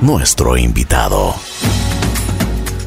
[0.00, 1.36] nuestro invitado.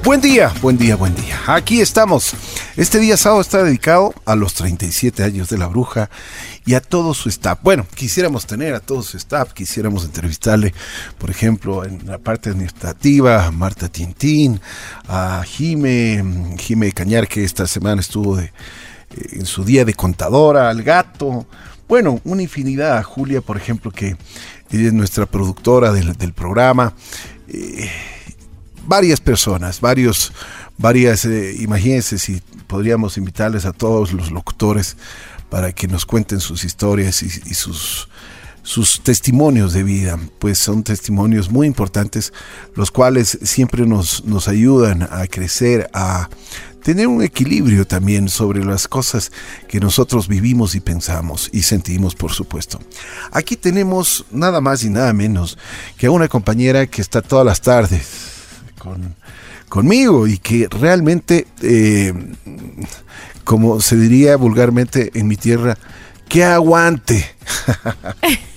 [0.04, 1.40] Buen día, buen día, buen día.
[1.48, 2.34] Aquí estamos.
[2.76, 6.10] Este día sábado está dedicado a los 37 años de la bruja
[6.66, 7.60] y a todo su staff.
[7.64, 10.74] Bueno, quisiéramos tener a todo su staff, quisiéramos entrevistarle,
[11.18, 14.60] por ejemplo, en la parte administrativa, a Marta Tintín,
[15.08, 18.52] a Jime, Jime Cañar, que esta semana estuvo de,
[19.32, 21.48] en su día de contadora, al gato.
[21.88, 23.02] Bueno, una infinidad.
[23.02, 24.18] Julia, por ejemplo, que
[24.72, 26.94] ella es nuestra productora del, programa.
[27.48, 27.90] Eh,
[28.86, 30.34] varias personas, varios,
[30.78, 34.98] varias, eh, imagínense si podríamos invitarles a todos los locutores
[35.50, 38.10] para que nos cuenten sus historias y, y sus,
[38.68, 42.34] sus testimonios de vida, pues son testimonios muy importantes,
[42.76, 46.30] los cuales siempre nos, nos ayudan a crecer, a
[46.88, 49.34] tener un equilibrio también sobre las cosas
[49.68, 52.80] que nosotros vivimos y pensamos y sentimos, por supuesto.
[53.34, 55.58] Aquí tenemos nada más y nada menos
[55.98, 58.08] que a una compañera que está todas las tardes
[58.80, 59.16] con,
[59.68, 62.14] conmigo y que realmente, eh,
[63.44, 65.78] como se diría vulgarmente en mi tierra,
[66.30, 67.36] que aguante.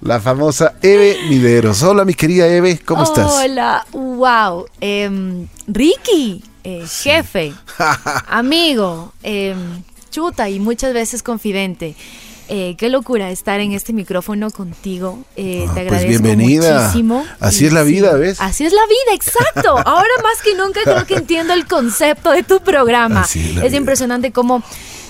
[0.00, 1.82] La famosa Eve Mideros.
[1.82, 3.30] Hola, mi querida Eve, ¿cómo estás?
[3.32, 4.66] Hola, wow.
[4.80, 7.52] Em, Ricky, eh, jefe,
[8.28, 11.94] amigo, em, chuta y muchas veces confidente.
[12.48, 15.20] Eh, qué locura estar en este micrófono contigo.
[15.36, 16.80] Eh, Ah, te pues agradezco bienvenida.
[16.80, 17.24] muchísimo.
[17.40, 18.40] Así Y es la vida, ¿ves?
[18.40, 19.78] Así es la vida, exacto.
[19.88, 23.22] Ahora más que nunca creo que entiendo el concepto de tu programa.
[23.22, 24.62] Así es es impresionante cómo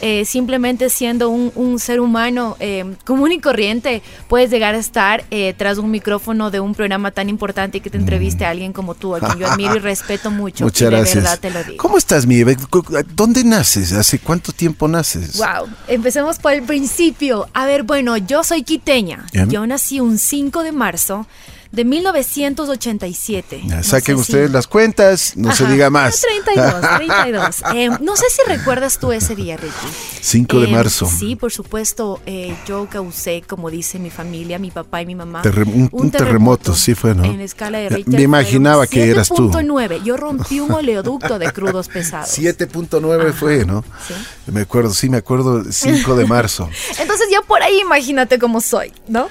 [0.03, 5.25] eh, simplemente siendo un, un ser humano eh, común y corriente puedes llegar a estar
[5.31, 8.72] eh, tras un micrófono de un programa tan importante y que te entreviste a alguien
[8.75, 10.64] como tú, a quien yo admiro y respeto mucho.
[10.64, 10.67] Mm.
[10.67, 11.14] Muchas de gracias.
[11.25, 11.77] verdad te lo digo.
[11.78, 12.56] ¿Cómo estás, mi Eve?
[12.69, 13.92] Cu- ¿Dónde naces?
[13.92, 15.39] ¿Hace cuánto tiempo naces?
[15.39, 17.48] Wow, empecemos por el principio.
[17.55, 19.25] A ver, bueno, yo soy quiteña.
[19.33, 19.48] Bien.
[19.48, 21.27] Yo nací un 5 de marzo
[21.73, 23.62] de 1987.
[23.67, 26.20] Ya, No Saquen sé si- ustedes las cuentas, no se Ajá, diga más.
[26.20, 27.62] 32, 32.
[27.75, 29.72] Eh, no sé si recuerdas tú ese día, Ricky.
[30.21, 31.06] 5 de Eh, marzo.
[31.06, 32.21] Sí, por supuesto.
[32.27, 35.43] eh, yo causé, como dice mi familia, mi papá y mi mamá.
[35.43, 37.25] Terre- un- un terremoto, sí fue, ¿no?
[37.25, 38.21] En la escala de Me Richter.
[38.21, 39.49] imaginaba que eras tú.
[39.50, 40.03] 7.9.
[40.05, 42.28] Yo rompí un oleoducto de crudos pesados.
[42.38, 43.82] 7.9 fue, ¿no?
[44.06, 44.15] sí.
[44.53, 46.69] Me acuerdo, sí, me acuerdo, 5 de marzo.
[46.99, 49.28] Entonces ya por ahí imagínate cómo soy, ¿no?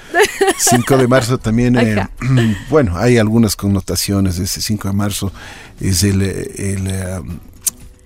[0.58, 2.08] 5 de marzo también, eh.
[2.70, 5.32] bueno, hay algunas connotaciones de ese 5 de marzo.
[5.80, 6.88] Es el, el,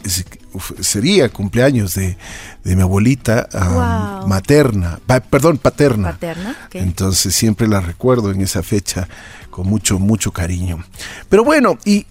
[0.03, 2.17] es- uf, sería cumpleaños de,
[2.63, 4.27] de mi abuelita Wow.
[4.27, 6.11] materna, pa- perdón, paterna.
[6.11, 6.55] Paterna.
[6.73, 9.07] Entonces siempre la recuerdo en esa fecha
[9.49, 10.83] con mucho, mucho cariño.
[11.29, 12.05] Pero bueno, ¿y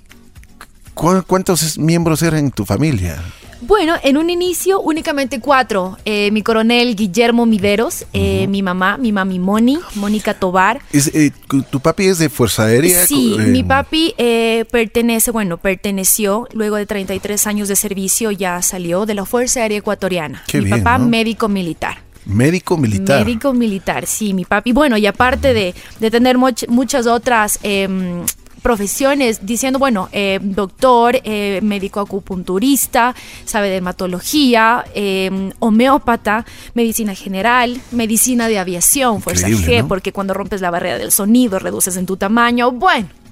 [0.95, 3.23] cu- cuántos miembros eran en tu familia?
[3.61, 5.97] Bueno, en un inicio únicamente cuatro.
[6.05, 10.81] Eh, mi coronel Guillermo Mideros, eh, mi mamá, mi mami Moni, Mónica Tobar.
[10.93, 11.31] Es, eh,
[11.71, 13.07] ¿Tu papi es de Fuerza Aérea?
[13.07, 18.61] Sí, Eh, mi papi eh, pertenece, bueno, perteneció luego de 33 años de servicio, ya
[18.63, 20.43] salió de la Fuerza Aérea Ecuatoriana.
[20.47, 21.07] Qué mi bien, papá ¿no?
[21.09, 21.99] médico militar.
[22.27, 23.25] Médico militar.
[23.25, 24.73] Médico militar, sí, mi papi.
[24.73, 28.25] Bueno, y aparte de, de tener much- muchas otras em,
[28.65, 33.15] profesiones, diciendo, bueno, eh, doctor, eh, médico acupunturista,
[33.45, 39.89] sabe de hematología, em, homeópata, medicina general, medicina de aviación, fuerza Increíble, G, ¿no?
[39.89, 42.71] porque cuando rompes la barrera del sonido, reduces en tu tamaño.
[42.73, 43.24] Bueno.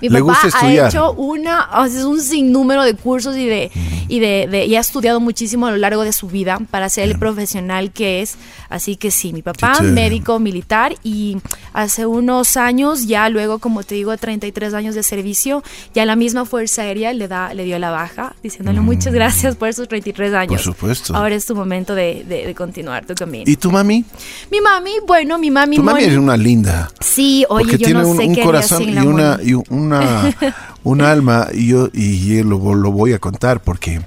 [0.00, 1.68] Mi Le papá ha hecho una,
[2.06, 3.70] un sinnúmero de cursos y de,
[4.08, 7.04] y de, de- y ha estudiado muchísimo a lo largo de su vida para ser
[7.08, 8.36] el profesional que es.
[8.68, 9.92] Así que sí, mi papá, chévere.
[9.94, 11.38] médico militar y
[11.72, 15.62] hace unos años, ya luego, como te digo, 33 años de servicio,
[15.94, 19.68] ya la misma Fuerza Aérea le da, le dio la baja, diciéndole muchas gracias por
[19.68, 20.60] esos 33 años.
[20.60, 20.64] Mm.
[20.64, 21.14] supuesto.
[21.16, 23.44] Ahora es tu momento de, de- de continuar tu camino.
[23.46, 24.04] ¿Y tu mami?
[24.50, 26.90] mi mami, bueno, mi mami, Tu mami es una linda.
[27.00, 29.52] Sí, oye, yo tiene no un, sé un qué corazón y una, y
[29.86, 30.34] una,
[30.84, 34.00] un alma y yo y lo, lo voy a contar porque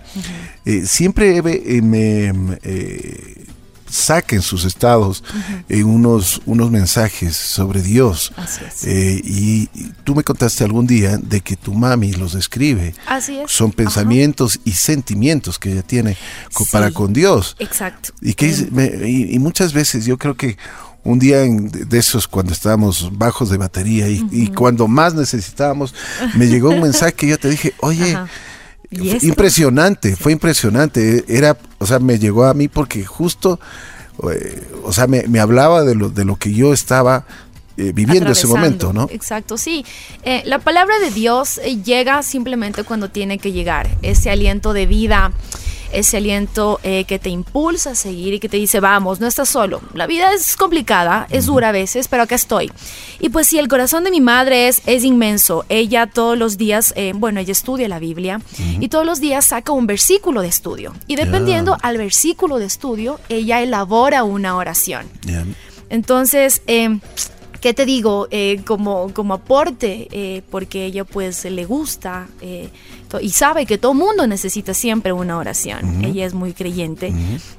[0.66, 3.46] eh, siempre eh, me eh,
[3.90, 5.24] saca en sus estados
[5.68, 8.32] eh, unos, unos mensajes sobre Dios.
[8.36, 8.84] Así es.
[8.86, 12.94] Eh, y, y tú me contaste algún día de que tu mami los escribe.
[13.08, 13.52] Así es.
[13.52, 13.78] Son Ajá.
[13.78, 16.16] pensamientos y sentimientos que ella tiene
[16.54, 16.70] co- Sí.
[16.72, 17.56] para con Dios.
[17.58, 18.10] Exacto.
[18.22, 20.56] Y, que es- me- y, y muchas veces yo creo que
[21.04, 25.94] un día en- de esos cuando estábamos bajos de batería y, y cuando más necesitábamos,
[26.36, 28.18] me llegó un mensaje que yo te dije, oye.
[28.92, 31.24] ¿Y impresionante, fue impresionante.
[31.28, 33.60] Era, o sea, me llegó a mí porque justo,
[34.32, 37.26] eh, o sea, me, me hablaba de lo, de lo que yo estaba
[37.80, 39.08] eh, viviendo ese momento, ¿no?
[39.12, 39.86] Exacto, sí.
[40.24, 43.90] Eh, la palabra de Dios eh, llega simplemente cuando tiene que llegar.
[44.02, 45.32] Ese aliento de vida,
[45.92, 49.50] ese aliento eh, que te impulsa a seguir y que te dice, vamos, no estás
[49.50, 49.82] solo.
[49.94, 52.72] La vida es complicada, es dura a veces, pero acá estoy.
[53.20, 55.66] Y pues sí, el corazón de mi madre es, es inmenso.
[55.70, 58.42] Ella todos los días, eh, bueno, ella estudia la Biblia
[58.80, 60.94] y todos los días saca un versículo de estudio.
[61.08, 65.08] Y dependiendo al versículo de estudio, ella elabora una oración.
[65.24, 65.46] Ya.
[65.90, 67.00] Entonces, eh,
[67.62, 68.28] ¿qué te digo?
[68.32, 72.70] Eh, como, como aporte, eh, porque ella pues le gusta eh,
[73.22, 76.04] y sabe que todo mundo necesita siempre una oración.
[76.06, 77.12] Ella es muy creyente.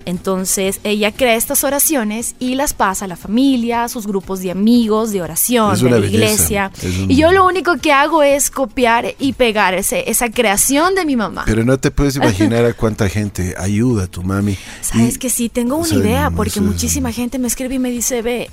[0.06, 4.50] Entonces, ella crea estas oraciones y las pasa a la familia, a sus grupos de
[4.52, 6.14] amigos, de oración, de la belleza.
[6.14, 6.72] iglesia.
[7.04, 11.04] Un- Y yo lo único que hago es copiar y pegar ese, esa creación de
[11.04, 11.42] mi mamá.
[11.46, 14.56] Pero no te puedes imaginar a cuánta gente ayuda a tu mami.
[14.80, 17.78] Sabes Y- que sí, tengo una o sea, idea, porque muchísima gente me escribe y
[17.80, 18.48] me dice, ve,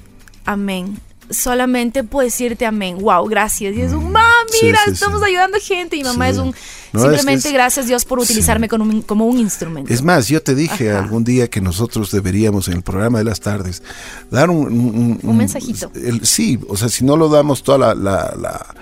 [0.46, 0.98] amén.
[1.30, 2.98] Solamente puedo decirte amén.
[3.00, 3.76] Wow, gracias.
[3.76, 5.26] Y es un, ma, Sí, mira, sí, estamos sí.
[5.28, 5.96] ayudando gente.
[5.98, 6.54] Y mamá es un,
[6.94, 9.94] No, es simplemente que es- gracias Dios por utilizarme como, un, como un instrumento.
[9.94, 11.00] Es más, yo te dije Ajá.
[11.04, 13.84] algún día que nosotros deberíamos en el programa de las tardes
[14.32, 15.92] dar un, un, Un mensajito.
[15.96, 18.76] el- sí, o sea, si no lo damos toda la, la- la-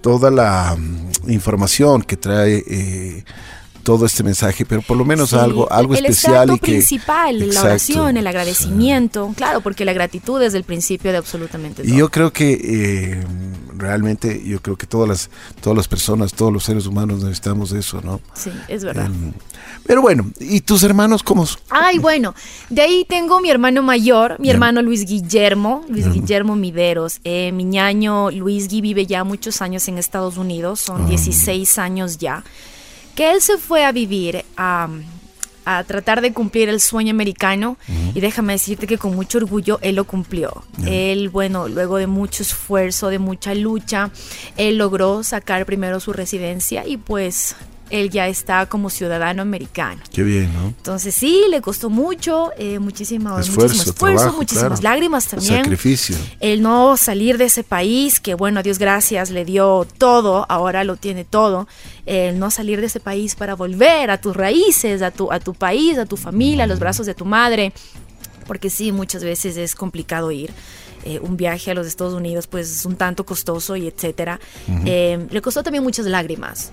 [0.00, 3.24] toda la mm, información que trae eh,
[3.82, 7.38] todo este mensaje, pero por lo menos Sí, algo, algo el especial y que principal,
[7.38, 7.66] la Exacto.
[7.66, 9.32] oración, el agradecimiento.
[9.36, 11.92] Claro, porque la gratitud es el principio de absolutamente todo.
[11.92, 13.24] Y yo creo que eh,
[13.76, 15.30] realmente, yo creo que todas las,
[15.60, 18.20] todas las personas, todos los seres humanos necesitamos de eso, ¿no?
[18.34, 19.06] sí, es verdad.
[19.06, 19.32] Em,
[19.86, 21.46] pero bueno, ¿y tus hermanos cómo?
[21.70, 22.34] Ay, bueno,
[22.70, 27.20] de ahí tengo mi hermano mayor, mi hermano Luis Guillermo, Luis Guillermo Mideros.
[27.24, 32.18] Eh, mi ñaño Luis Gui vive ya muchos años en Estados Unidos, son 16 años
[32.18, 32.44] ya.
[33.14, 34.88] Que él se fue a vivir a,
[35.64, 37.76] a tratar de cumplir el sueño americano
[38.14, 40.64] y déjame decirte que con mucho orgullo él lo cumplió.
[40.86, 44.10] Él, bueno, luego de mucho esfuerzo, de mucha lucha,
[44.56, 47.54] él logró sacar primero su residencia y pues
[47.92, 50.00] él ya está como ciudadano americano.
[50.12, 50.68] Qué bien, ¿no?
[50.68, 54.94] Entonces sí, le costó mucho, eh, muchísimo Esfuerzo, muchísimo esfuerzo, trabajo, muchísimas claro.
[54.94, 55.62] lágrimas también.
[55.62, 56.16] Sacrificio.
[56.40, 60.84] El no salir de ese país, que bueno, a Dios gracias, le dio todo, ahora
[60.84, 61.68] lo tiene todo.
[62.06, 65.52] El no salir de ese país para volver a tus raíces, a tu, a tu
[65.52, 67.74] país, a tu familia, a los brazos de tu madre.
[68.46, 70.50] Porque sí, muchas veces es complicado ir.
[71.04, 74.40] Eh, un viaje a los Estados Unidos pues es un tanto costoso y etcétera.
[74.86, 76.72] Eh, le costó también muchas lágrimas.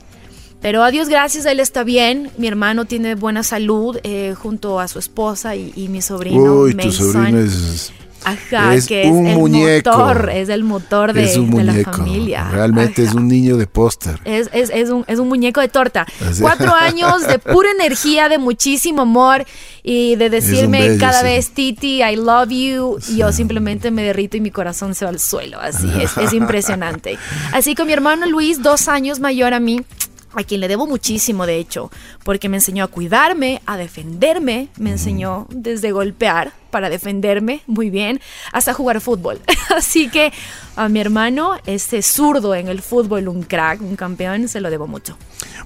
[0.62, 2.32] Pero a Dios gracias, él está bien.
[2.38, 6.54] Mi hermano tiene buena salud eh, junto a su esposa y, y mi sobrino.
[6.64, 7.14] Uy, tu Mason.
[7.14, 7.94] sobrino es,
[8.26, 9.90] Ajá, es que es un el muñeco.
[9.92, 11.22] motor, es el motor de,
[11.64, 12.50] la familia.
[12.52, 14.20] Realmente es un niño de póster.
[14.26, 16.06] Es, es- es un, es un muñeco de torta.
[16.30, 16.42] Así.
[16.42, 19.46] Cuatro años de pura energía, de muchísimo amor
[19.82, 21.26] y de decirme bello, cada sí.
[21.26, 22.98] vez, Titi, I love you.
[23.08, 25.58] Y yo simplemente me derrito y mi corazón se va al suelo.
[25.62, 26.34] Así es, es
[26.64, 27.18] impresionante.
[27.54, 29.80] Así que mi hermano Luis, dos años mayor a mí,
[30.34, 31.92] a quien le debo muchísimo, de hecho,
[32.24, 38.22] porque me enseñó a cuidarme, a defenderme, me enseñó desde golpear para defenderme muy bien,
[38.52, 39.42] hasta jugar fútbol.
[39.76, 40.32] Así que
[40.76, 44.88] a mi hermano, ese zurdo en el fútbol, un crack, un campeón, se lo debo
[44.88, 45.18] mucho.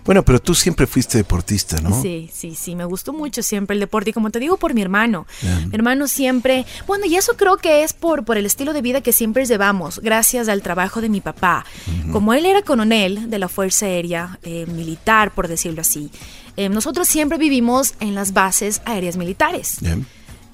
[0.06, 2.02] Bueno, pero tú siempre fuiste deportista, ¿no?
[2.02, 4.82] Sí, sí, sí, me gustó mucho siempre el deporte y como te digo por mi
[4.82, 8.82] hermano, mi hermano siempre, bueno, y eso creo que es por, por el estilo de
[8.82, 11.66] vida que siempre llevamos, gracias al trabajo de mi papá.
[12.12, 16.12] Como él era coronel de la Fuerza Aérea eh, Militar, por decirlo así,
[16.58, 19.78] eh, nosotros siempre vivimos en las bases aéreas militares.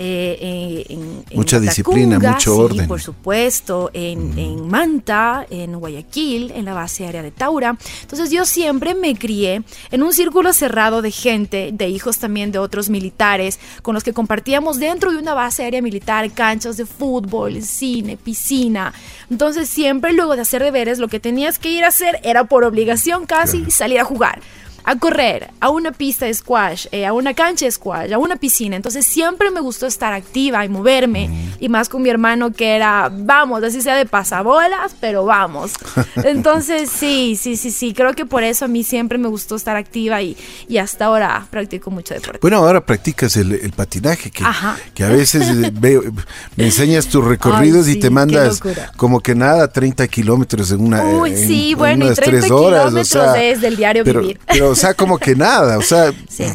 [0.02, 2.88] Eh, en- en Mucha disciplina, mucho sí, orden.
[2.88, 7.78] por supuesto, en, en Manta, en Guayaquil, en la base aérea de Taura.
[8.04, 12.60] Entonces yo siempre me crié en un círculo cerrado de gente, de hijos también de
[12.60, 17.62] otros militares, con los que compartíamos dentro de una base aérea militar canchas de fútbol,
[17.62, 18.94] cine, piscina.
[19.30, 22.64] Entonces siempre luego de hacer deberes, lo que tenías que ir a hacer era por
[22.64, 24.40] obligación casi salir a jugar
[24.84, 28.36] a correr, a una pista de squash, eh, a una cancha de squash, a una
[28.36, 28.76] piscina.
[28.76, 31.30] Entonces siempre me gustó estar activa y moverme.
[31.60, 35.74] Y más con mi hermano que era, vamos, así sea de pasabolas, pero vamos.
[36.24, 37.94] Entonces sí, sí, sí, sí.
[37.94, 41.46] Creo que por eso a mí siempre me gustó estar activa y, y hasta ahora
[41.50, 42.40] practico mucho deporte.
[42.42, 44.44] Bueno, ahora practicas el, el patinaje, que,
[44.94, 46.04] que a veces eh, veo,
[46.56, 48.62] me enseñas tus recorridos Ay, y te mandas
[48.96, 52.40] como que nada, 30 kilómetros en una Uy, en- sí, en bueno, y unas 30
[52.40, 54.40] tres horas, o kilómetros sea, es del diario pero, vivir.
[54.48, 56.46] Pero, o sea, como que nada, o sea, Sí.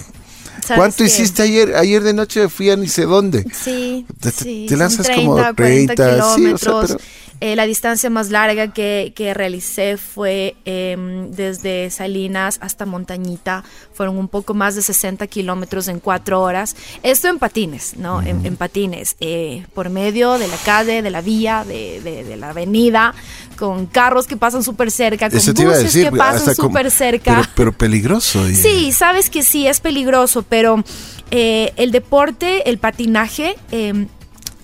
[0.65, 1.05] ¿Sabes ¿cuánto qué?
[1.05, 1.77] hiciste ayer?
[1.77, 3.45] Ayer de noche fui a ni sé dónde.
[3.53, 6.87] Sí, Te- sí, lanzas 30, como 40 30, sí, o sea, kilómetros.
[6.93, 7.01] pero-
[7.41, 13.65] Eh, la distancia más larga que, que realicé fue em, desde Salinas hasta Montañita.
[13.93, 16.75] Fueron un poco más de 60 kilómetros en cuatro horas.
[17.03, 18.23] Esto en patines, ¿no?
[18.23, 19.17] En, en patines.
[19.21, 23.15] eh, por medio de la calle, de la vía, de, de- de la avenida,
[23.59, 26.55] con carros que pasan súper cerca, con Eso te iba a buses decir, que pasan
[26.55, 27.35] súper cerca.
[27.37, 28.47] Pero, pero peligroso.
[28.49, 30.83] Sí, sabes que sí, es peligroso, pero
[31.31, 34.07] eh, el deporte, el patinaje, eh,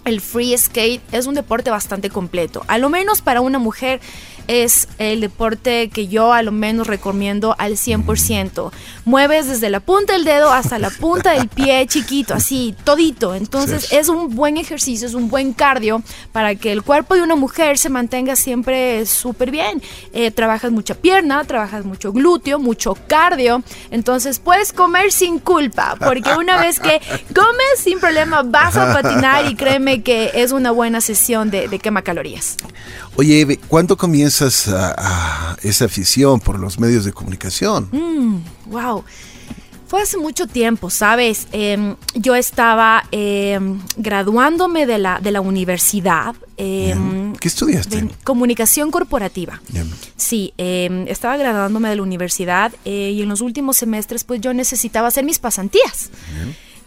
[0.04, 2.64] el free skate es un deporte bastante completo.
[2.68, 4.00] A lo menos para una mujer
[4.50, 8.72] es el deporte que yo a lo menos recomiendo al 100%.
[9.04, 13.34] Mueves desde la punta del dedo hasta la punta del pie chiquito, así, todito.
[13.36, 13.96] Entonces Sí.
[13.96, 16.02] es un buen ejercicio, es un buen cardio
[16.32, 19.80] para que el cuerpo de una mujer se mantenga siempre súper bien.
[20.12, 23.62] Eh, trabajas mucha pierna, trabajas mucho glúteo, mucho cardio.
[23.92, 27.00] Entonces puedes comer sin culpa, porque una vez que
[27.34, 31.78] comes sin problema vas a patinar y créeme que es una buena sesión de, de
[31.78, 32.56] quema calorías.
[33.20, 34.94] Oye, Eve, ¿cuándo comienzas a,
[35.52, 37.90] a esa afición por los medios de comunicación?
[38.64, 39.04] Wow.
[39.86, 41.46] Fue hace mucho tiempo, ¿sabes?
[41.52, 46.34] Em, yo estaba em, graduándome de la, de la universidad.
[46.56, 48.08] em, ¿Qué estudiaste?
[48.24, 49.60] comunicación corporativa.
[49.70, 49.84] Ya.
[50.16, 55.08] Sí, estaba graduándome de la universidad eh, y en los últimos semestres pues yo necesitaba
[55.08, 56.08] hacer mis pasantías.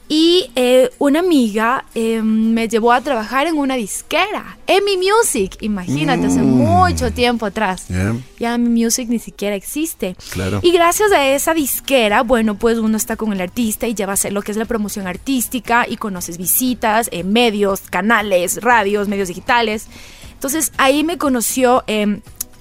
[0.10, 6.28] Y eh, una amiga eh, me llevó a trabajar en una disquera, Emi Music, imagínate,
[6.28, 7.86] hace mucho tiempo atrás.
[7.88, 8.16] Ya.
[8.38, 10.16] Ya Emi Music ni siquiera existe.
[10.32, 10.60] Claro.
[10.62, 14.16] Y gracias a esa disquera, bueno, pues uno está con el artista y lleva a
[14.16, 19.30] hacer lo que es la promoción artística y conoces visitas, eh, medios, canales, radios, medios
[19.30, 19.88] digitales.
[20.34, 22.20] Entonces ahí me conoció eh,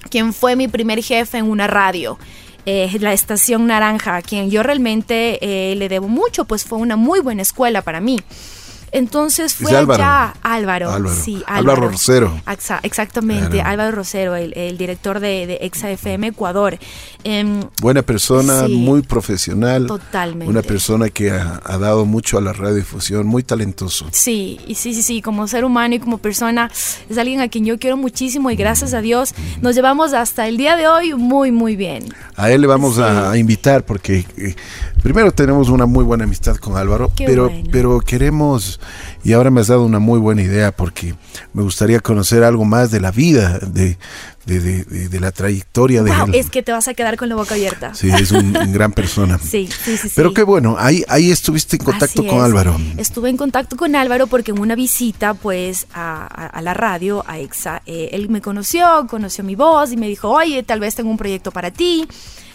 [0.09, 2.17] quien fue mi primer jefe en una radio.
[2.65, 6.95] Eh, la estación Naranja, a quien yo realmente eh, le debo mucho, pues fue una
[6.95, 8.19] muy buena escuela para mí.
[8.93, 10.03] Entonces fue Álvaro.
[10.03, 11.15] allá, Álvaro, Álvaro.
[11.15, 12.39] sí, Álvaro Rosero.
[12.45, 13.69] Exa- exactamente, Claro.
[13.69, 16.77] Álvaro Rosero, el, el director de, de Exa FM Ecuador.
[17.23, 18.73] Em, Buena persona, Sí.
[18.75, 19.87] muy profesional.
[19.87, 20.49] Totalmente.
[20.49, 24.07] Una persona que ha, ha dado mucho a la radiodifusión, muy talentoso.
[24.11, 26.69] Sí, y sí, sí, sí, como ser humano y como persona
[27.09, 30.57] es alguien a quien yo quiero muchísimo y gracias a Dios nos llevamos hasta el
[30.57, 32.03] día de hoy muy, muy bien.
[32.35, 33.01] A él le vamos Sí.
[33.01, 34.55] a, a invitar porque eh,
[35.01, 37.69] primero tenemos una muy buena amistad con Álvaro, Qué pero, bueno.
[37.71, 38.79] pero queremos,
[39.23, 41.15] y ahora me has dado una muy buena idea porque
[41.53, 43.97] me gustaría conocer algo más de la vida, de,
[44.45, 46.35] de, de- de- de la trayectoria de Wow, él.
[46.35, 47.93] es que te vas a quedar con la boca abierta.
[47.93, 49.37] Sí, es un, un gran persona.
[49.39, 50.09] Sí, sí, sí.
[50.15, 50.35] Pero sí.
[50.35, 52.43] qué bueno, ahí, ahí estuviste en contacto Así con es.
[52.43, 52.77] Álvaro.
[52.97, 57.23] Estuve en contacto con Álvaro porque en una visita pues a, a- a la radio,
[57.27, 60.95] a EXA, eh, él me conoció, conoció mi voz y me dijo, oye, tal vez
[60.95, 62.07] tengo un proyecto para ti.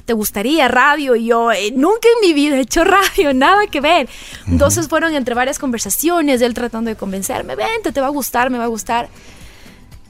[0.08, 1.16] ¿Te gustaría radio?
[1.16, 4.08] Y yo, eh, nunca en mi vida he hecho radio, nada que ver.
[4.46, 8.56] Entonces fueron entre varias conversaciones, él tratando de convencerme, vente, te va a gustar, me
[8.56, 9.10] va a gustar.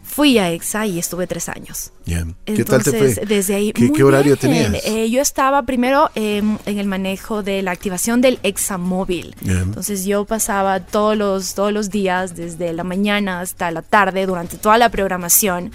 [0.05, 1.91] Fui a EXA y estuve tres años.
[2.05, 2.25] Ya.
[2.45, 3.27] ¿Qué tal te Entonces, fue?
[3.27, 3.73] desde ahí.
[3.73, 4.71] ¿Qué, qué horario bien.
[4.71, 4.85] tenías?
[4.87, 9.35] Eh, yo estaba primero em, en el manejo de la activación del examóvil.
[9.41, 9.55] Ya.
[9.55, 14.59] Entonces yo pasaba todos los, todos los días, desde la mañana hasta la tarde, durante
[14.59, 15.73] toda la programación.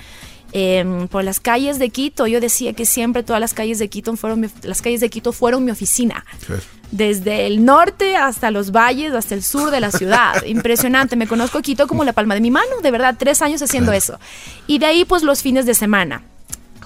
[0.54, 4.16] Em, por las calles de Quito, yo decía que siempre todas las calles de Quito
[4.16, 6.26] fueron mi, las calles de Quito fueron mi oficina.
[6.46, 6.62] Claro.
[6.92, 10.44] Desde el norte hasta los valles, hasta el sur de la ciudad.
[10.46, 11.16] Impresionante.
[11.16, 12.82] Me conozco Quito como la palma de mi mano.
[12.84, 14.20] De verdad, tres años haciendo eso.
[14.68, 16.22] Y de ahí, pues, los fines de semana.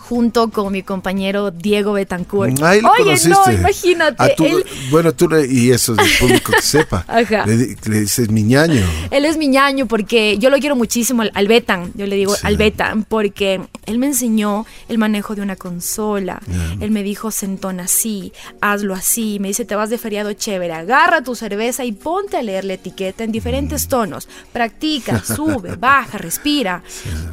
[0.08, 2.62] Junto con mi compañero Diego Betancourt.
[2.64, 3.30] Ahí lo Oye, conociste.
[3.30, 4.36] no, imagínate.
[4.40, 7.04] Él, Bueno, tú, le- y eso es el público que sepa.
[7.08, 7.46] Ajá.
[7.46, 8.84] Le, le dices mi ñaño.
[9.12, 11.92] él es mi ñaño porque yo lo quiero muchísimo al, al Betan.
[11.96, 12.42] Yo le digo Sí.
[12.48, 16.42] al Betan porque él me enseñó el manejo de una consola.
[16.80, 19.40] Él me dijo, sentón así, hazlo así.
[19.40, 22.74] Me dice, te vas de feriado chévere, agarra tu cerveza y ponte a leer la
[22.74, 24.28] etiqueta en diferentes tonos.
[24.54, 26.82] Practica, sube, baja, respira.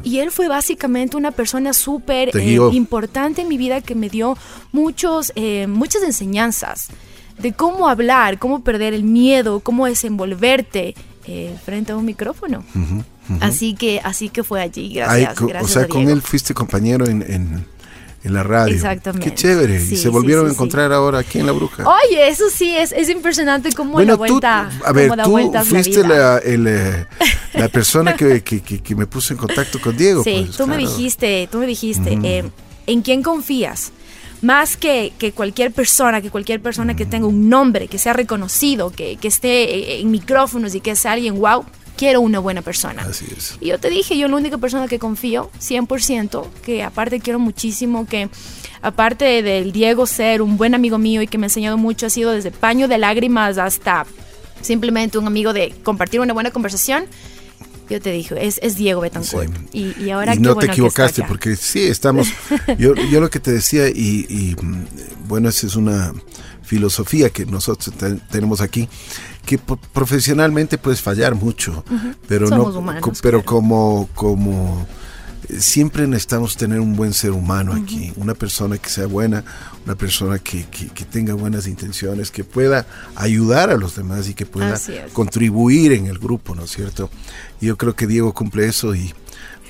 [0.03, 2.31] Y él fue básicamente una persona súper eh,
[2.73, 4.37] importante en mi vida que me dio
[4.71, 6.89] muchos, eh, muchas enseñanzas
[7.37, 10.95] de cómo hablar, cómo perder el miedo, cómo desenvolverte
[11.27, 12.63] eh, frente a un micrófono.
[13.41, 17.07] Así que, así que fue allí, gracias, gracias o sea, a con él fuiste compañero
[17.07, 17.65] en, en,
[18.25, 18.73] en la radio.
[18.75, 19.29] Exactamente.
[19.29, 19.79] Qué chévere.
[19.79, 20.55] Sí, y se volvieron sí, a sí.
[20.55, 21.83] encontrar ahora aquí en La Bruja.
[21.87, 26.01] Oye, eso sí es, es impresionante cómo la vuelta, a ver, cómo da tú fuiste
[26.01, 27.05] la la, el, eh,
[27.53, 30.23] la persona que, que, que- que me puso en contacto con Diego.
[30.23, 30.89] Sí, pues, tú me claro.
[30.91, 32.43] dijiste, tú me dijiste, eh,
[32.87, 33.91] ¿en quién confías?
[34.41, 38.91] Más que, que cualquier persona, que cualquier persona que tenga un nombre, que sea reconocido,
[38.91, 41.63] que, que esté eh, en micrófonos y que sea alguien wow,
[41.97, 43.03] quiero una buena persona.
[43.03, 43.57] Así es.
[43.61, 48.05] Y yo te dije, yo la única persona que confío, 100%, que aparte quiero muchísimo,
[48.07, 48.29] que
[48.81, 52.09] aparte del Diego ser un buen amigo mío y que me ha enseñado mucho, ha
[52.09, 54.05] sido desde paño de lágrimas hasta
[54.61, 57.05] simplemente un amigo de compartir una buena conversación,
[57.89, 59.53] Yo te dije, es, es Diego Betancourt.
[59.71, 59.93] Sí.
[59.99, 62.29] Y, y ahora y qué no bueno te equivocaste, porque sí, estamos.
[62.79, 64.85] Yo, yo lo que te decía, y, y, mm,
[65.27, 66.11] bueno, esa es una
[66.63, 68.89] filosofía que nosotros te- tenemos aquí,
[69.45, 69.57] que
[69.93, 71.83] profesionalmente puedes fallar mucho,
[72.27, 73.45] pero Somos no, humanos, co- pero claro.
[73.45, 74.85] como, como
[75.49, 79.43] eh, siempre necesitamos tener un buen ser humano aquí, una persona que sea buena,
[79.85, 82.85] una persona que, que- que tenga buenas intenciones, que pueda
[83.15, 84.73] ayudar a los demás y que pueda
[85.13, 87.09] contribuir en el grupo, ¿no es cierto?
[87.61, 89.13] Y yo creo que Diego cumple eso y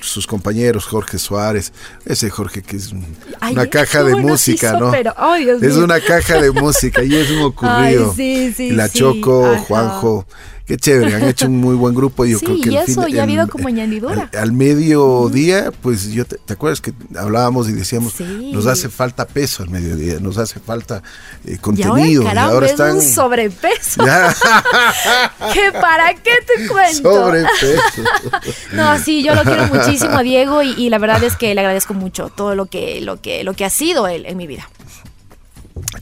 [0.00, 1.72] sus compañeros, Jorge Suárez,
[2.04, 3.04] ese Jorge que es un-
[3.40, 4.90] Ay, una caja de música, ¿no?
[4.90, 5.84] pero, ay, Dios es mío.
[5.84, 8.10] una caja de música y es un ocurrido.
[8.10, 9.58] Ay, sí, sí, la sí, Choco, ajá.
[9.64, 10.26] Juanjo,
[10.66, 12.24] qué chévere, han hecho un muy buen grupo.
[12.26, 14.28] y Yo Sí, creo que y el eso fin- ya ha habido como añadidura.
[14.32, 18.50] Al, al mediodía, pues yo te, ¿te acuerdas que hablábamos y decíamos, Sí.
[18.52, 21.02] nos hace falta peso al mediodía, nos hace falta
[21.44, 22.24] eh, Y ahora, contenido.
[22.24, 24.02] caramba, están es un sobrepeso.
[25.52, 27.12] ¿Qué para qué te cuento?
[27.24, 28.02] sobrepeso.
[28.72, 31.60] No, sí, yo lo quiero muchísimo a Diego y, y la verdad es que le
[31.60, 34.68] agradezco mucho todo lo que, lo que, lo que ha sido él en mi vida.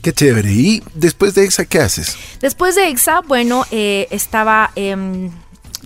[0.02, 0.50] Qué chévere.
[0.52, 2.16] Y después de EXA, ¿qué haces?
[2.40, 5.30] Después de EXA, bueno, eh, estaba em,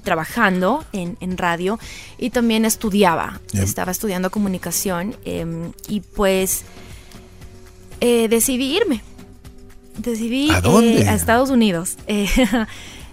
[0.03, 1.79] trabajando en, en radio
[2.19, 3.41] y también estudiaba.
[3.53, 6.65] Estaba estudiando comunicación em, y pues
[8.01, 9.03] eh, decidí irme.
[9.97, 11.03] Decidí ¿A dónde?
[11.03, 11.97] eh, a Estados Unidos.
[12.07, 12.29] Eh,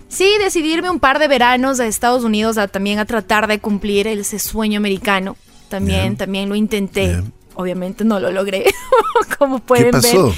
[0.07, 3.59] sí, decidí irme un par de veranos a Estados Unidos a, también a tratar de
[3.59, 5.35] cumplir ese sueño americano.
[5.67, 7.21] También, también lo intenté.
[7.55, 8.65] Obviamente no lo logré,
[9.39, 10.27] como ¿Qué pueden pasó?
[10.27, 10.35] ver.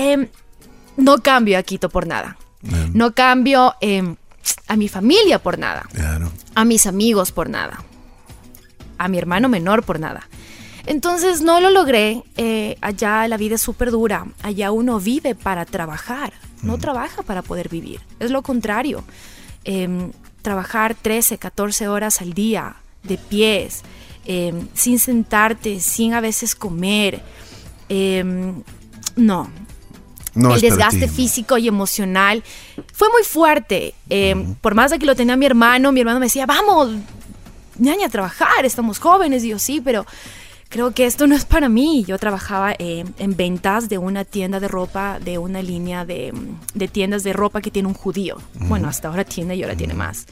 [0.00, 0.28] Em,
[0.96, 2.36] no cambio a Quito por nada.
[2.94, 4.16] No cambio em,
[4.66, 5.82] a mi familia por nada.
[5.92, 6.30] Claro.
[6.54, 7.82] A mis amigos por nada.
[8.98, 10.28] A mi hermano menor por nada.
[10.86, 12.22] Entonces no lo logré.
[12.36, 14.26] eh, allá la vida es súper dura.
[14.42, 16.32] Allá uno vive para trabajar.
[16.62, 18.00] No trabaja para poder vivir.
[18.18, 19.04] Es lo contrario.
[19.64, 23.82] Em, trabajar 13, 14 horas al día de pies,
[24.74, 27.22] sin sentarte, sin a veces comer.
[29.16, 29.50] no,
[30.40, 32.42] No el desgaste físico y emocional
[32.92, 33.94] fue muy fuerte.
[34.08, 36.90] Eh, Por más de que lo tenía mi hermano, mi hermano me decía, vamos,
[37.78, 39.44] ñaña, a trabajar, estamos jóvenes.
[39.44, 40.06] Y yo, sí, pero
[40.68, 42.04] creo que esto no es para mí.
[42.06, 46.32] Yo trabajaba eh, en ventas de una tienda de ropa, de una línea de,
[46.74, 48.36] de tiendas de ropa que tiene un judío.
[48.54, 50.26] Bueno, hasta ahora tiene y ahora tiene más.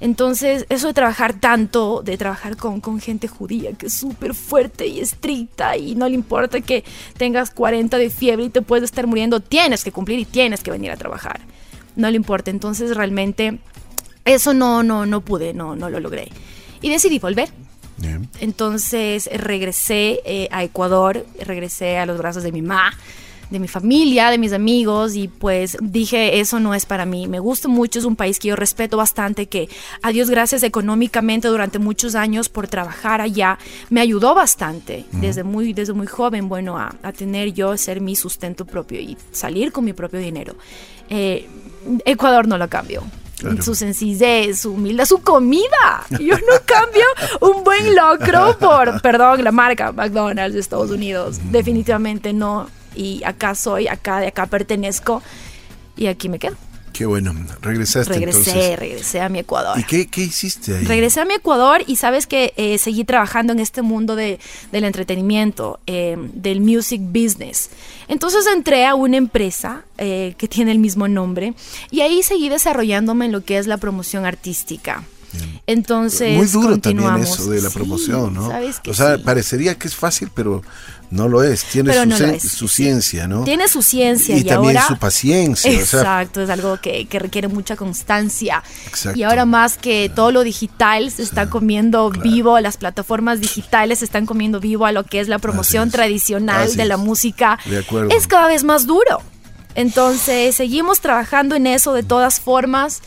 [0.00, 4.86] Entonces, eso de trabajar tanto, de trabajar con, con gente judía que es súper fuerte
[4.86, 6.84] y estricta y no le importa que
[7.16, 10.70] tengas 40 de fiebre y te puedes estar muriendo, tienes que cumplir y tienes que
[10.70, 11.40] venir a trabajar.
[11.96, 12.50] No le importa.
[12.50, 13.58] Entonces, realmente,
[14.24, 16.28] eso no, no, no pude, no, no lo logré.
[16.80, 17.50] Y decidí volver.
[18.40, 22.94] Entonces regresé eh, a Ecuador, regresé a los brazos de mi mamá,
[23.50, 27.26] de mi familia, de mis amigos y pues dije, eso no es para mí.
[27.26, 29.68] Me gusta mucho, es un país que yo respeto bastante, que
[30.02, 33.58] a Dios gracias económicamente durante muchos años por trabajar allá
[33.88, 38.16] me ayudó bastante desde muy, desde muy joven, bueno, a, a tener yo, ser mi
[38.16, 40.54] sustento propio y salir con mi propio dinero.
[41.08, 41.48] Eh,
[42.04, 43.02] Ecuador no lo cambio.
[43.38, 43.62] Claro.
[43.62, 46.04] Su sencillez, su humildad, su comida.
[46.10, 47.04] Yo no cambio
[47.40, 51.38] un buen locro por, perdón, la marca McDonald's de Estados Unidos.
[51.50, 52.68] Definitivamente no.
[52.94, 55.22] Y acá soy, acá de acá pertenezco
[55.96, 56.56] y aquí me quedo.
[56.92, 57.32] Qué bueno.
[57.62, 58.78] Regresaste Regresé, entonces.
[58.78, 59.78] regresé a mi Ecuador.
[59.78, 60.84] ¿Y qué, qué hiciste ahí?
[60.84, 64.38] Regresé a mi Ecuador y sabes que eh, seguí trabajando en este mundo de,
[64.72, 67.70] del entretenimiento, eh, del music business.
[68.08, 71.54] Entonces entré a una empresa eh, que tiene el mismo nombre
[71.92, 75.04] y ahí seguí desarrollándome en lo que es la promoción artística.
[75.66, 78.48] Entonces, Muy duro también eso de la Sí, promoción, ¿no?
[78.48, 79.22] o sea, sí.
[79.24, 80.62] parecería que es fácil, pero
[81.10, 81.64] no lo es.
[81.64, 82.42] Tiene su, no es,
[82.72, 83.42] ciencia, ¿no?
[83.44, 85.70] Tiene su ciencia y, y, también ahora su paciencia.
[85.70, 88.62] o sea, Exacto, es algo que, que requiere mucha constancia.
[88.86, 89.18] Exacto.
[89.18, 94.04] Y ahora más que todo lo digital se está comiendo vivo, las plataformas digitales se
[94.04, 95.94] están comiendo vivo a lo que es la promoción es.
[95.94, 97.58] tradicional de la música.
[97.66, 98.10] De acuerdo.
[98.16, 99.20] Es cada vez más duro.
[99.74, 103.02] Entonces, seguimos trabajando en eso de todas formas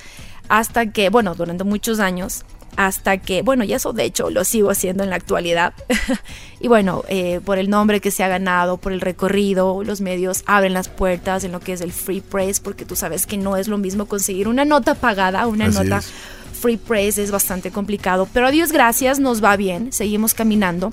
[0.50, 2.44] hasta que, bueno, durante muchos años,
[2.76, 5.74] hasta que, bueno, y eso de hecho lo sigo haciendo en la actualidad.
[6.60, 10.44] y bueno, eh, por el nombre que se ha ganado, por el recorrido, los medios
[10.46, 13.58] abren las puertas en lo que es el free press, porque tú sabes que no
[13.58, 16.12] es lo mismo conseguir una nota pagada, una Así nota es.
[16.60, 18.28] free press es bastante complicado.
[18.34, 20.92] Pero a Dios gracias, nos va bien, seguimos caminando.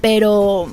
[0.00, 0.68] Pero,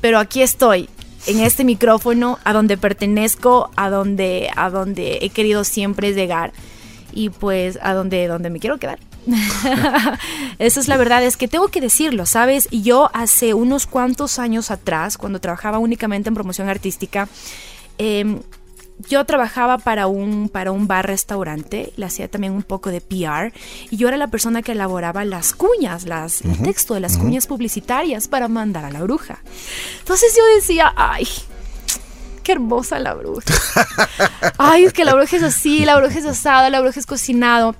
[0.00, 0.88] pero aquí estoy,
[1.26, 6.52] en este micrófono, a donde pertenezco, a donde, a donde he querido siempre llegar
[7.12, 8.98] y pues a donde, donde me quiero quedar.
[10.58, 12.68] Esa es la verdad, es que tengo que decirlo, ¿sabes?
[12.70, 17.28] Yo hace unos cuantos años atrás, cuando trabajaba únicamente en promoción artística,
[17.98, 18.40] em,
[19.08, 23.52] yo trabajaba para un, para un bar-restaurante, le hacía también un poco de PR,
[23.90, 27.46] y yo era la persona que elaboraba las cuñas, las, el texto de las cuñas
[27.46, 29.42] publicitarias para mandar a la bruja.
[30.00, 31.26] Entonces yo decía, ay,
[32.40, 33.44] qué hermosa la bruja.
[34.58, 37.74] Ay, es que la bruja es así, la bruja es asada, la bruja es cocinado.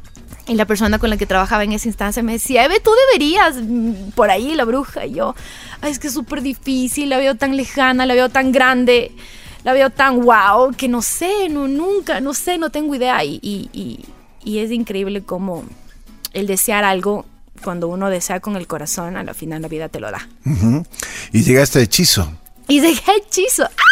[0.46, 3.56] Y la persona con la que trabajaba en esa instancia me decía, Eve, tú deberías
[3.62, 5.06] mm, por ahí la bruja.
[5.06, 5.34] Y yo,
[5.80, 9.12] ay, es que es súper difícil, la veo tan lejana, la veo tan grande,
[9.62, 13.22] la veo tan wow, que no sé, no, nunca, no sé, no tengo idea.
[13.24, 14.04] Y, y,
[14.42, 15.64] y, es increíble como
[16.32, 17.26] el desear algo,
[17.62, 20.28] cuando uno desea con el corazón, a la final la vida te lo da.
[21.32, 22.32] Y llegaste a hechizo.
[22.66, 23.64] Y dije hechizo.
[23.64, 23.89] ¡Ah!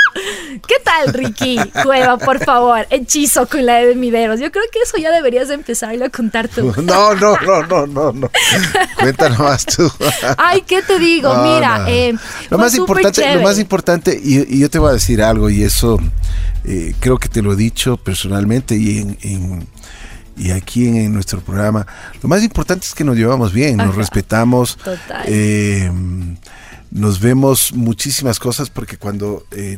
[0.67, 1.59] ¿Qué tal, Ricky?
[1.83, 4.41] Cueva, por favor, hechizo con la de Mideros.
[4.41, 6.73] Yo creo que eso ya deberías empezarlo a contar tú.
[6.89, 8.31] No, no, no, no, no, no.
[8.99, 9.91] Cuéntanos más tú.
[10.39, 11.35] Ay, ¿qué te digo?
[11.43, 12.15] Mira, Eh,
[12.51, 15.99] lo, más importante, lo más importante, y, yo te voy a decir algo, y eso
[16.65, 19.67] eh, creo que te lo he dicho personalmente y en,
[20.37, 21.87] y aquí en, nuestro programa,
[22.23, 24.77] lo más importante es que nos llevamos bien, nos respetamos.
[24.77, 25.25] Total.
[25.27, 25.91] Eh,
[26.91, 29.77] nos vemos muchísimas cosas porque cuando eh,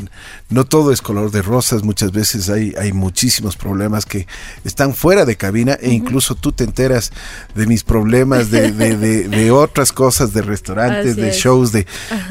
[0.49, 4.27] no todo es color de rosas, muchas veces hay, hay muchísimos problemas que
[4.65, 7.13] están fuera de cabina e incluso tú te enteras
[7.55, 11.87] de mis problemas, de, de, otras cosas, de restaurantes, de shows, de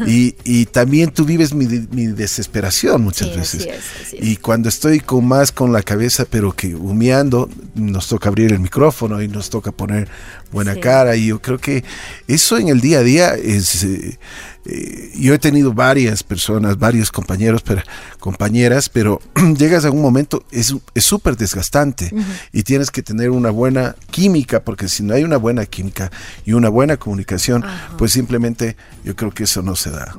[0.08, 3.68] y, y, también tú vives mi, mi desesperación muchas veces.
[4.14, 8.60] Y cuando estoy con más con la cabeza, pero que humeando, nos toca abrir el
[8.60, 10.08] micrófono y nos toca poner
[10.52, 11.84] buena cara y yo creo que
[12.28, 13.84] eso en el día a día es...
[13.84, 14.18] Eh,
[14.66, 17.82] eh, yo he tenido varias personas, varios compañeros, pero,
[18.20, 19.22] compañeras, pero
[19.58, 22.12] llegas a un momento, es súper desgastante
[22.52, 26.12] y tienes que tener una buena química, porque si no hay una buena química
[26.46, 27.64] y una buena comunicación,
[27.98, 30.16] pues simplemente yo creo que eso no se da.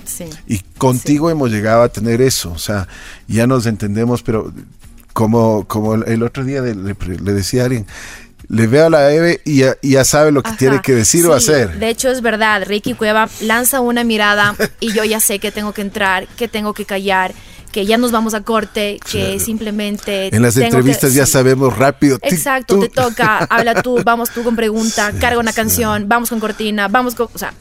[0.47, 2.89] Y contigo hemos llegado a tener eso, o sea,
[3.29, 4.53] ya nos entendemos, pero
[5.13, 7.87] como, como el otro día le, le decía a alguien,
[8.51, 11.79] le veo a la Eve y ya, sabe lo que tiene que decir o hacer.
[11.79, 12.65] De hecho, es verdad.
[12.67, 16.75] Ricky Cueva lanza una mirada y yo ya sé que tengo que entrar, que tengo
[16.75, 17.33] que callar
[17.71, 20.35] que ya nos vamos a corte, que simplemente...
[20.35, 22.19] En las entrevistas ya sabemos rápido.
[22.23, 26.89] Exacto, te toca, habla tú, vamos tú con pregunta, carga una canción, vamos con cortina,
[26.89, 27.29] vamos con...
[27.33, 27.55] O sea,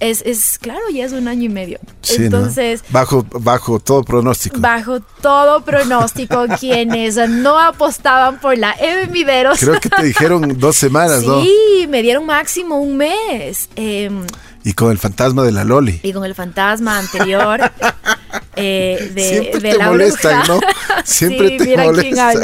[0.00, 1.78] es, es, claro, ya es un año y medio.
[2.08, 2.82] Entonces.
[2.90, 4.58] Bajo, bajo todo pronóstico.
[4.60, 8.74] Bajo todo pronóstico, quienes no apostaban por la
[9.10, 9.60] Mideros.
[9.60, 11.42] Creo que te dijeron dos semanas, ¿no?
[11.42, 13.68] Sí, me dieron máximo un mes.
[13.76, 14.26] Em,
[14.64, 16.00] y con el fantasma de la Loli.
[16.02, 17.60] Y con el fantasma anterior.
[18.56, 20.60] Eh, de, Siempre te la molestan, ¿no?
[21.04, 22.36] Siempre te molestan.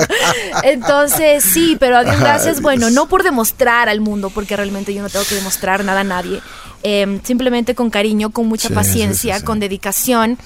[0.62, 5.02] Entonces, sí, pero a Dios gracias, bueno, no por demostrar al mundo, porque realmente yo
[5.02, 6.40] no tengo que demostrar nada a nadie.
[6.82, 10.38] Em, simplemente con cariño, con mucha paciencia, con dedicación.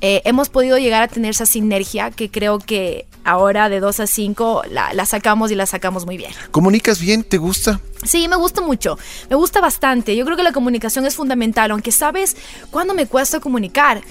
[0.00, 4.06] Eh, hemos podido llegar a tener esa sinergia que creo que ahora de 2 a
[4.08, 6.32] 5 la, la, sacamos y la sacamos muy bien.
[6.50, 7.22] ¿Comunicas bien?
[7.22, 7.80] ¿Te gusta?
[8.02, 8.98] Sí, me gusta mucho,
[9.30, 10.16] me gusta bastante.
[10.16, 12.36] Yo creo que la comunicación es fundamental, aunque sabes
[12.70, 14.02] cuándo me cuesta comunicar,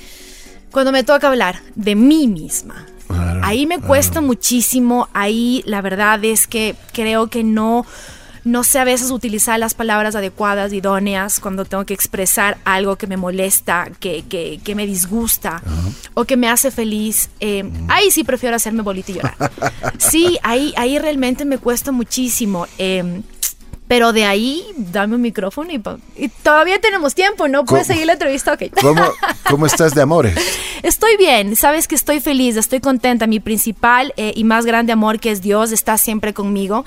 [0.71, 2.88] cuando me toca hablar de mí misma.
[3.43, 7.86] ahí me cuesta muchísimo, ahí la verdad es que creo que no
[8.43, 13.05] no sé a veces utilizar las palabras adecuadas, idóneas, cuando tengo que expresar algo que
[13.05, 15.62] me molesta, que, que, me disgusta
[16.15, 17.29] o que me hace feliz.
[17.39, 19.36] Eh, ahí sí prefiero hacerme bolita y llorar.
[19.99, 22.65] Sí, ahí, ahí realmente me cuesta muchísimo.
[22.79, 23.21] Em,
[23.91, 27.65] pero de ahí, dame un micrófono y, todavía tenemos tiempo, ¿no?
[27.65, 28.80] Puedes seguir la entrevista, ok.
[28.80, 29.01] ¿Cómo,
[29.49, 30.34] ¿Cómo, estás de amores?
[30.82, 33.27] Estoy bien, sabes que estoy feliz, estoy contenta.
[33.27, 36.86] Mi principal eh, y más grande amor, que es Dios, está siempre conmigo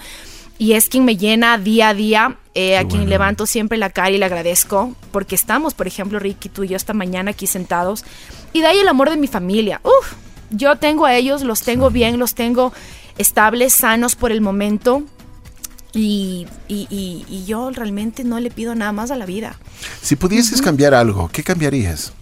[0.56, 4.12] y es quien me llena día a día, eh, a quien levanto siempre la cara
[4.12, 8.02] y le agradezco, porque estamos, por ejemplo, Ricky, tú y yo esta mañana aquí sentados,
[8.54, 9.82] y de ahí el amor de mi familia.
[9.84, 10.14] Uf,
[10.48, 12.72] yo tengo a ellos, los tengo bien, los tengo
[13.18, 15.02] estables, sanos por el momento.
[15.94, 19.56] Y, y, yo realmente no le pido nada más a la vida.
[20.02, 22.12] Si pudieses cambiar algo, ¿qué cambiarías?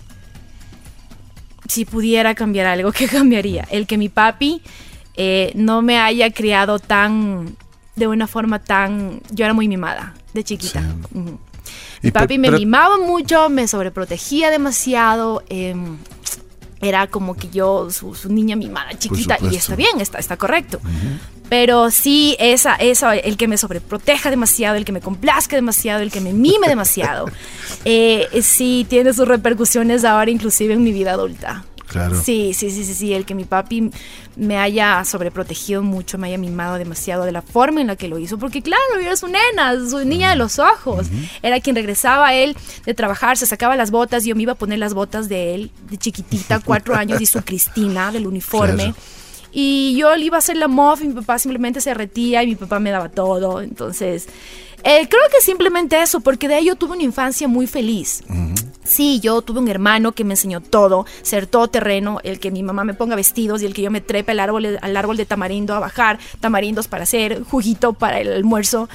[1.69, 3.67] Si pudiera cambiar algo, ¿qué cambiaría?
[3.71, 4.63] El que mi papi
[5.15, 7.57] eh, no me haya criado tan
[7.97, 9.21] de una forma tan...
[9.31, 10.83] Yo era muy mimada de chiquita.
[12.03, 15.43] Mi papi me mimaba mucho, me sobreprotegía demasiado.
[15.49, 15.99] Em,
[16.81, 20.81] era como que yo, su, niña mimada chiquita, y está bien, está, está correcto.
[21.53, 26.11] Pero sí, esa, eso, el que me sobreproteja demasiado, el que me complazca demasiado, el
[26.11, 27.27] que me mime demasiado,
[27.85, 31.67] eh, sí tiene sus repercusiones ahora inclusive en mi vida adulta.
[32.25, 33.91] Sí, sí, sí, sí, sí, el que mi papi
[34.35, 38.19] me haya sobreprotegido mucho, me haya mimado demasiado de la forma en la que lo
[38.19, 41.09] hizo, porque claro, yo era su nena, su niña de los ojos,
[41.43, 44.79] era quien regresaba él de trabajar, se sacaba las botas, yo me iba a poner
[44.79, 48.95] las botas de él, de chiquitita, cuatro años, y su Cristina del uniforme.
[49.53, 52.47] Y yo le iba a hacer la MOF y mi papá simplemente se retía y
[52.47, 53.61] mi papá me daba todo.
[53.61, 54.27] Entonces,
[54.85, 58.23] eh, creo que simplemente eso, porque de ahí yo tuve una infancia muy feliz.
[58.83, 62.65] Sí, yo tuve un hermano que me enseñó todo, ser todo terreno, el que mi
[62.65, 65.25] mamá me ponga vestidos y el que yo me trepe al árbol, al árbol de
[65.25, 68.89] tamarindo a bajar tamarindos para hacer juguito para el almuerzo.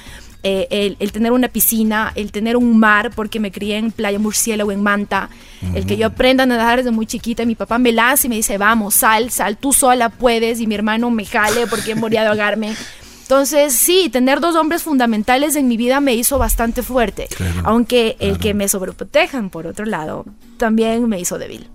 [0.43, 4.71] Eh, el, tener una piscina, el tener un mar, porque me crié en Playa Murciélago,
[4.71, 5.30] en Manta,
[5.73, 8.36] el que yo aprenda a nadar desde muy chiquita, mi papá me lanza y me
[8.36, 12.28] dice, vamos, sal, sal, tú sola puedes, y mi hermano me jale porque moría de
[12.28, 12.76] ahogarme.
[13.23, 17.28] Entonces, sí, tener dos hombres fundamentales en mi vida me hizo bastante fuerte,
[17.65, 20.26] aunque el que me sobreprotejan, por otro lado,
[20.58, 21.67] también me hizo débil.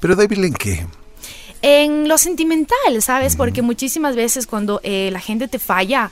[0.00, 0.86] ¿Pero débil en qué?
[1.62, 3.36] En lo sentimental, ¿sabes?
[3.36, 6.10] Porque muchísimas veces cuando eh, la gente te falla,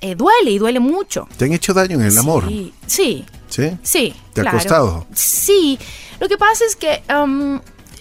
[0.00, 1.28] eh, duele y duele mucho.
[1.36, 2.44] ¿Te han hecho daño en el amor?
[2.86, 3.24] Sí.
[3.48, 3.76] ¿Sí?
[3.82, 4.14] Sí.
[4.32, 5.06] ¿Te ha costado?
[5.14, 5.78] Sí.
[6.20, 7.02] Lo que pasa es que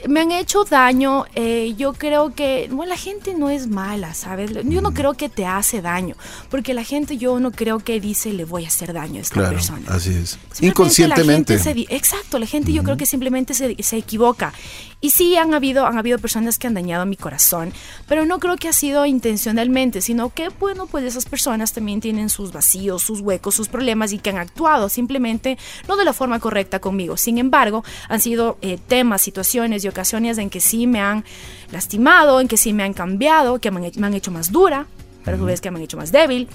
[0.07, 1.25] me han hecho daño.
[1.35, 4.51] Eh, yo creo que bueno, la gente no es mala, ¿sabes?
[4.63, 6.15] Yo no creo que te hace daño,
[6.49, 9.35] porque la gente yo no creo que dice le voy a hacer daño a esta
[9.35, 9.85] claro, persona.
[9.89, 10.37] Así es.
[10.61, 11.55] Inconscientemente.
[11.89, 14.53] exacto, la gente yo creo que simplemente se, se, equivoca.
[15.01, 17.71] Y sí han habido, han habido personas que han dañado mi corazón,
[18.07, 22.29] pero no creo que ha sido intencionalmente, sino que, bueno, pues esas personas también tienen
[22.29, 25.57] sus vacíos, sus huecos, sus problemas y que han actuado simplemente
[25.87, 27.15] no de la forma correcta conmigo.
[27.15, 31.23] Sin embargo, han sido eh, temas, situaciones y ocasiones en que sí me han
[31.71, 34.85] lastimado, en que sí me han cambiado, que me han, hecho más dura,
[35.23, 36.49] pero a su vez que me han hecho más débil,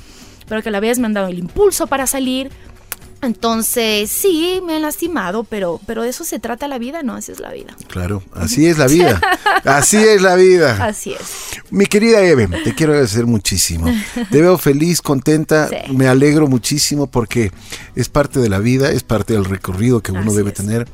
[0.46, 2.50] pero que a la vez me han dado el impulso para salir,
[3.22, 7.14] entonces, sí, me han lastimado, pero, pero de eso se trata la vida, ¿no?
[7.14, 7.77] Así es la vida.
[7.88, 9.20] Claro, así es la vida.
[9.64, 10.85] Así es la vida.
[10.85, 11.61] Así es.
[11.70, 13.87] Mi querida Eve, te quiero agradecer muchísimo.
[14.31, 17.50] Te veo feliz, contenta, me alegro muchísimo porque
[17.94, 20.87] es parte de la vida, es parte del recorrido que uno debe tener.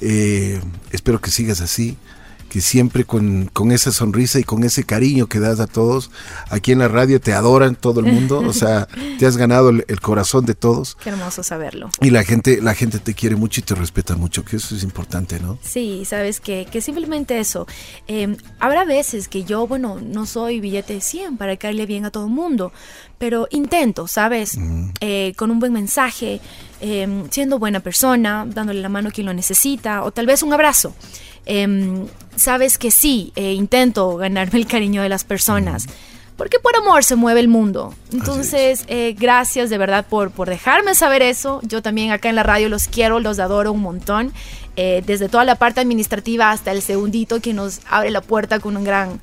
[0.00, 1.96] Eh, espero que sigas así
[2.52, 6.10] que siempre con, esa sonrisa y con ese cariño que das a todos,
[6.50, 8.88] aquí en la radio te adoran todo el mundo, o sea,
[9.18, 10.98] te has ganado el, corazón de todos.
[11.02, 11.88] Qué hermoso saberlo.
[12.02, 14.82] Y la gente, la gente te quiere mucho y te respeta mucho, que eso es
[14.82, 15.58] importante, ¿no?
[15.62, 17.66] Sí, sabes que, que simplemente eso.
[18.06, 22.10] Em, habrá veces que yo, bueno, no soy billete de 100 para caerle bien a
[22.10, 22.70] todo el mundo,
[23.16, 24.58] pero intento, ¿sabes?
[25.00, 26.42] Eh, con un buen mensaje,
[26.80, 30.52] em, siendo buena persona, dándole la mano a quien lo necesita, o tal vez un
[30.52, 30.94] abrazo.
[31.46, 35.86] Em, sabes que sí, eh, intento ganarme el cariño de las personas.
[36.36, 37.94] Porque por amor se mueve el mundo.
[38.12, 41.60] Entonces, eh, gracias de verdad por, por dejarme saber eso.
[41.62, 44.32] Yo también acá en la radio los quiero, los adoro un montón.
[44.76, 48.76] Eh, desde toda la parte administrativa hasta el segundito que nos abre la puerta con
[48.76, 49.20] un gran,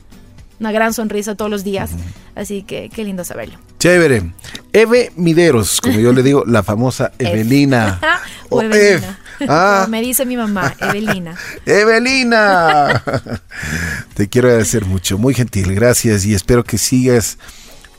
[0.59, 1.91] una gran sonrisa todos los días.
[2.35, 3.57] Así que qué lindo saberlo.
[3.79, 4.33] Chévere.
[4.73, 7.99] Eve Mideros, como yo le digo, la famosa Evelina.
[8.49, 9.19] o, Evelina.
[9.47, 9.87] Ah.
[9.89, 11.35] Me dice mi mamá, Evelina.
[11.65, 13.01] Evelina.
[14.13, 17.37] Te quiero agradecer mucho, muy gentil, gracias y espero que sigas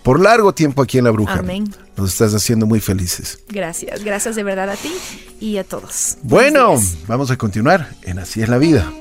[0.03, 1.39] por largo tiempo aquí en La Bruja.
[1.39, 1.75] Amén.
[1.97, 3.39] Nos estás haciendo muy felices.
[3.49, 4.93] Gracias, gracias de verdad a ti
[5.41, 6.19] y a todos.
[6.23, 8.93] Bueno, vamos a continuar en Así es la vida.